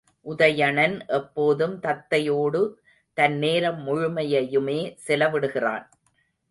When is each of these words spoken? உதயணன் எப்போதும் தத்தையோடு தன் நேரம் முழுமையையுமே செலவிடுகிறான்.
உதயணன் 0.25 0.95
எப்போதும் 1.07 1.75
தத்தையோடு 1.81 2.61
தன் 3.17 3.37
நேரம் 3.37 3.79
முழுமையையுமே 3.87 4.79
செலவிடுகிறான். 5.07 5.85